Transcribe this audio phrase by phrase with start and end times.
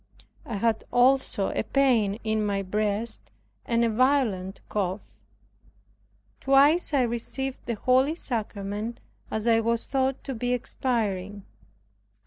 [0.47, 3.29] I had also a pain in my breast
[3.67, 5.13] and a violent cough.
[6.39, 11.45] Twice I received the holy sacrament, as I was thought to be expiring.